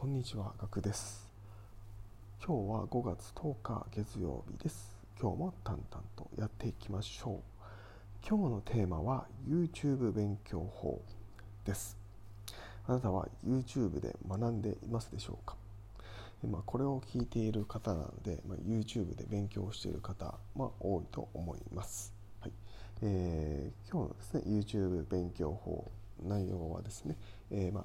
[0.00, 1.26] こんにちは、ガクです。
[2.38, 4.96] 今日は5月10日月曜日です。
[5.20, 7.38] 今日も淡々とやっていきましょう。
[8.24, 11.02] 今日のテーマは YouTube 勉強法
[11.64, 11.98] です。
[12.86, 15.56] あなたは YouTube で学んでいますでしょうか？
[16.48, 22.14] まあ、これを聞いている方なので、まあ、YouTube で勉強している方は多いと思います。
[22.40, 22.52] はい
[23.02, 25.90] えー今日のですね YouTube 勉強法
[26.22, 27.16] 内容はですね、
[27.50, 27.84] えーまあ、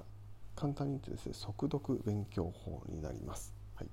[0.56, 3.54] 簡単に言うとですね速読勉強法になります。
[3.76, 3.88] はい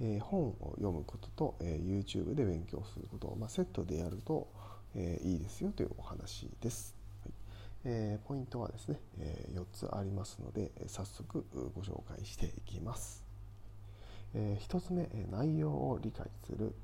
[0.00, 4.48] えー本を読むことと、えー YouTube で勉強することを、まあ、セットでやると、
[4.94, 6.94] えーいいですよというお話です。
[7.22, 7.32] はい
[7.84, 13.24] えーポイントはですね、え4つありますので早速ご紹介していきます。
[14.34, 16.74] え1つ目、内容を理解する。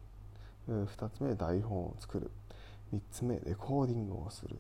[0.69, 2.31] 2つ目、台本を作る。
[2.93, 4.57] 3つ目、レコーディングをする。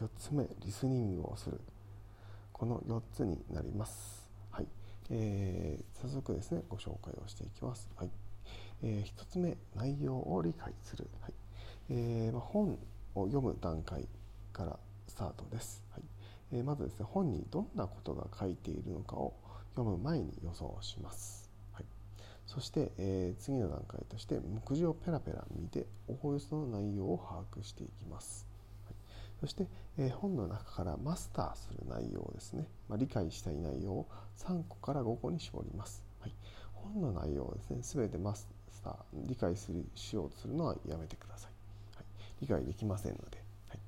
[0.00, 1.60] 4つ目、リスニングをする。
[2.60, 4.28] この4つになります。
[4.50, 4.66] はい。
[5.08, 7.88] えー早速ですね、ご紹介をしていきます。
[7.96, 8.10] はい。
[8.82, 11.08] えー1つ目、内容を理解する。
[11.22, 11.32] はい。
[11.88, 12.78] えーまあ、本
[13.14, 14.06] を読む段階
[14.52, 15.82] からスタートです。
[15.90, 16.02] はい。
[16.52, 19.32] えーまずですね、本にどんなことが書いているのかを
[19.74, 21.50] 読む前に予想します。
[21.72, 21.86] はい。
[22.44, 28.46] そして、えー次の段階として目次をペラペラ見ておおよその内容を把握していきます、
[29.40, 29.66] そして、
[29.98, 36.34] えー本の中からマスターする内容ですね、まあ、理解したい内容を3個から5個に絞ります、はい、
[36.74, 38.48] 本の内容をですね全てマス
[38.84, 38.94] ター
[39.26, 42.04] 理解するしようとするのはやめてください、はい、
[42.42, 43.78] 理解できませんので,、はい、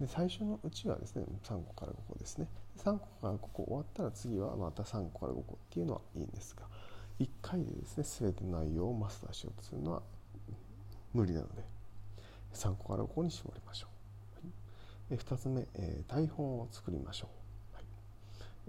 [0.00, 2.48] で最初のうちはですね3個から5個ですね。
[2.76, 6.66] 3個から5個終わったら次はまた3個から5個っていうのはいいんですが
[7.18, 10.02] 1回でですね全て内容をマスターしようとするのは
[11.14, 11.64] 無理なので
[12.54, 13.95] 3個から5個に絞りましょう、
[15.08, 17.28] はい、2つ目、えー台本を作りましょ
[17.72, 17.84] う、はい。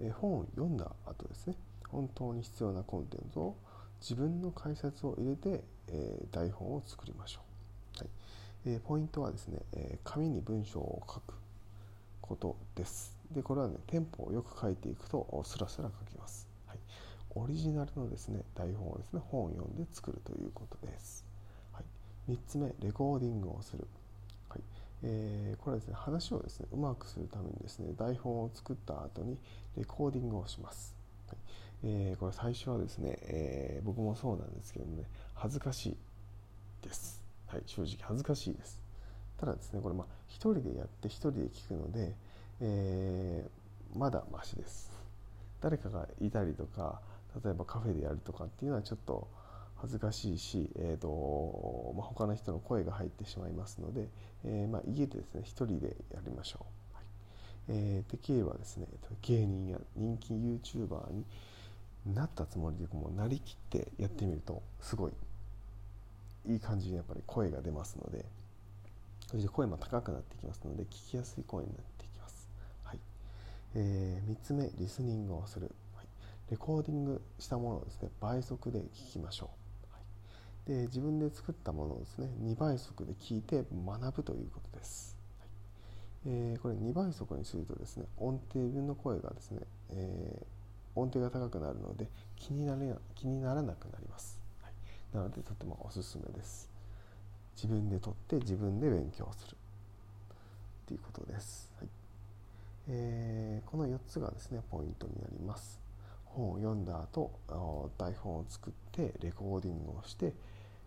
[0.00, 1.54] えー本を読んだ後ですね。
[1.88, 3.56] 本当に必要なコンテンツを
[4.00, 7.40] 自分の解説を入れて、えー台本を作りましょ
[7.96, 8.08] う、はい。
[8.66, 11.34] えポイントはですね、え紙に文章を書く
[12.20, 13.18] ことです。
[13.30, 16.78] でこれはねテンポをよく書いていくとスラスラ書けます、はい、
[17.34, 21.24] オリジナルのですね台本をですね本を読んで作るということです、
[21.72, 21.80] は
[22.28, 23.86] い、3つ目レコーディングをする、
[25.02, 29.38] えーこれはですね話をですねうまくするためにですね台本を作った後に
[29.76, 30.94] レコーディングをします、
[31.28, 31.36] はい。
[31.84, 35.04] えーこれ最初はですね、えー僕もそうなんですけどもね
[35.34, 35.96] 恥ずかしい
[36.86, 38.80] です、はい、正直恥ずかしいです。
[39.38, 42.14] ただですねこれまあ一人でやって一人で聞くので、
[42.60, 44.90] えーまだマシです。
[45.60, 47.00] 誰かがいたりとか
[47.42, 49.26] 例えばカフェでやるとかっていうのはちょっと
[49.80, 54.08] 恥ずかしいし、えーとまあ、他の人の声が入ってしまいますので、
[54.44, 57.04] えーまあ、家でですね一人でやりましょう、はい。
[57.68, 58.86] えーできればですね
[59.22, 61.24] 芸人や人気 YouTuber に
[62.14, 65.12] なったつもりでもうなりきってやってみるとすごい
[66.46, 68.24] いい感じにやっぱり声が出ますので
[69.30, 72.48] そして声も高くなってきますので聞きやすい声になってきます、
[72.82, 72.98] はい。
[73.74, 75.70] え3つ目リスニングをする、
[76.50, 79.67] レコーディングしたものをですね倍速で聞きましょう、
[80.68, 85.48] で自分で作ったものをですね2倍速で聞いて学ぶということです、はい。
[86.26, 90.46] えーこれ2倍速にするとですね音程分の声がですね、えー
[90.94, 96.68] 音程が高くなるので気になれ気にならなくなります、はい、なのでとてもおすすめです。
[97.54, 99.56] 自分で撮って自分で勉強する。
[100.86, 101.88] ということです、はい。
[102.88, 105.80] えーこの4つがですねポイントになります。
[106.24, 107.30] 本を読んだ後
[107.96, 110.32] 台本を作ってレコーディングをして、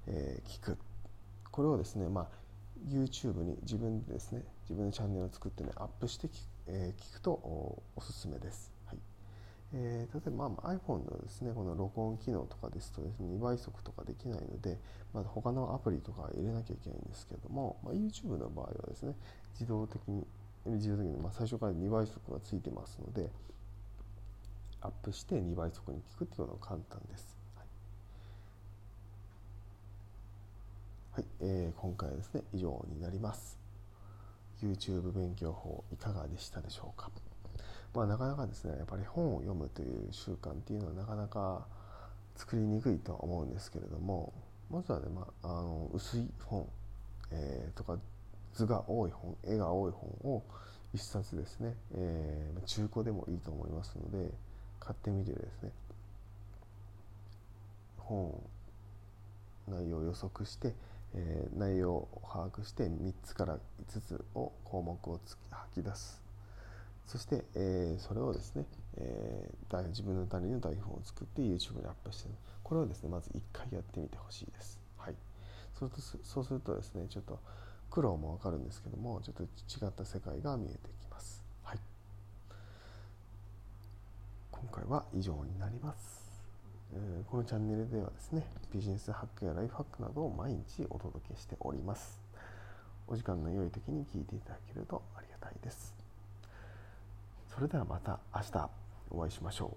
[0.07, 0.77] えー聞く。
[1.51, 2.27] これをですね、まあ、
[2.87, 6.35] YouTube に自分でですね自分のチャンネルを作ってねアップして聞く,、
[6.67, 8.97] えー聞くとおすすめです、はい。
[9.73, 14.79] えー例えば、まあ、iPhone のですねこの録音機能とかですとですね2倍速とかできないので、
[15.13, 19.15] まあ、他のアプリとか入れなきゃいけないんですけども、まあ、YouTube の場合はですね
[19.53, 20.25] 自動的に
[20.65, 23.29] 自動的に、まあ、最初から2倍速がついてますので
[24.81, 27.40] アップして2倍速に聞くっていうのは簡単です。
[31.21, 33.59] はい、えー今回はですね以上になります。
[34.63, 37.11] YouTube 勉強法いかがでしたでしょうか。
[37.93, 41.67] まあなかなかですねやっぱり本を読むという習慣っていうのはなかなか
[42.35, 44.33] 作りにくいとは思うんですけれども
[44.71, 46.67] まずはね、まあ、あの薄い本、
[47.29, 47.99] えーとか
[48.55, 50.41] 図が多い本絵が多い本を
[50.91, 54.31] 一冊ですね、えー中古でもいいと思いますので
[54.79, 55.69] 買ってみてですね
[57.99, 58.33] 本
[59.67, 60.73] 内容を予測して、
[61.15, 65.19] えー内容を把握して3つから5つを項目を
[65.49, 66.21] 吐き出す
[67.07, 68.65] そして、えーそれをですね、
[68.97, 72.29] えー、自分のための台本を作って YouTube にアップして
[72.63, 74.79] これをですねまず1回やってみてほしいです。
[74.97, 75.15] はい、
[75.77, 77.37] そうするとそうするとですねちょっと
[77.89, 81.43] 苦労もわかるんですけどもちょっと違った世界が見えてきます。
[81.63, 81.79] はい、
[84.51, 86.30] 今回は以上になります。
[87.29, 92.19] このチャンネルではですねビジネスハックやライフハックなどを毎日お届けしております。
[93.07, 95.93] お時間の良い時に聞いていただけるとありがたいです。
[97.53, 98.69] それではまた明日
[99.09, 99.75] お会いしましょ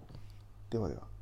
[0.71, 0.73] う。
[0.73, 1.14] ではでは。